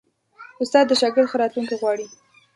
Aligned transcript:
استاد 0.61 0.85
د 0.87 0.91
شاګرد 1.01 1.27
ښه 1.31 1.37
راتلونکی 1.41 1.75
غواړي. 1.81 2.05